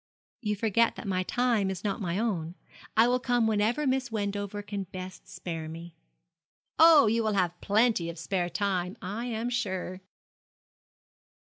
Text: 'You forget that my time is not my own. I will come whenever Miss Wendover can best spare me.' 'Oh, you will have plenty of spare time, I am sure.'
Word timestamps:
'You 0.41 0.55
forget 0.55 0.95
that 0.95 1.05
my 1.07 1.21
time 1.21 1.69
is 1.69 1.83
not 1.83 2.01
my 2.01 2.17
own. 2.17 2.55
I 2.97 3.07
will 3.07 3.19
come 3.19 3.45
whenever 3.45 3.85
Miss 3.85 4.11
Wendover 4.11 4.63
can 4.63 4.85
best 4.85 5.27
spare 5.27 5.69
me.' 5.69 5.95
'Oh, 6.79 7.05
you 7.05 7.21
will 7.23 7.33
have 7.33 7.61
plenty 7.61 8.09
of 8.09 8.17
spare 8.17 8.49
time, 8.49 8.97
I 8.99 9.25
am 9.25 9.51
sure.' 9.51 10.01